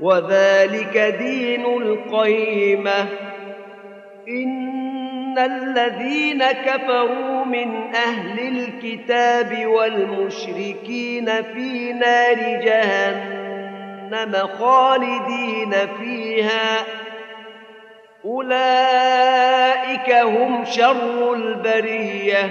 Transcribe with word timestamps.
وذلك 0.00 1.16
دين 1.20 1.64
القيمة. 1.66 3.06
إن 4.28 5.38
الذين 5.38 6.44
كفروا 6.44 7.44
من 7.44 7.94
أهل 7.94 8.38
الكتاب 8.38 9.66
والمشركين 9.66 11.26
في 11.26 11.92
نار 11.92 12.36
جهنم 12.64 14.32
خالدين 14.58 15.74
فيها. 16.00 16.84
أولئك 18.24 20.10
هم 20.12 20.64
شر 20.64 21.34
البرية. 21.34 22.50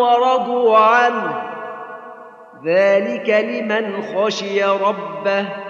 ورضوا 0.00 0.78
عنه. 0.78 1.42
ذلك 2.64 3.30
لمن 3.30 4.02
خشي 4.02 4.64
ربه. 4.64 5.69